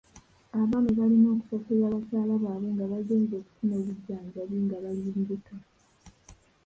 [0.53, 5.55] Abaami balina okusasulira bakyala baabwe nga bagenze okufuna obujjanjabi nga bali mbuto.